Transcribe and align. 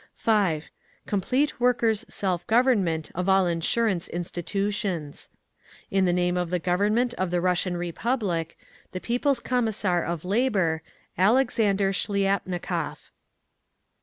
5. 0.15 0.71
Complete 1.05 1.59
workers' 1.59 2.05
self 2.09 2.47
government 2.47 3.11
of 3.13 3.29
all 3.29 3.45
Insurance 3.45 4.07
institutions. 4.09 5.29
In 5.91 6.05
the 6.05 6.11
name 6.11 6.37
of 6.37 6.49
the 6.49 6.57
Government 6.57 7.13
of 7.19 7.29
the 7.29 7.39
Russian 7.39 7.77
Republic, 7.77 8.57
The 8.93 8.99
People's 8.99 9.39
Commissar 9.39 10.03
of 10.03 10.25
Labour, 10.25 10.81
ALEXANDER 11.19 11.91
SHLIAPNIKOV. 11.93 13.11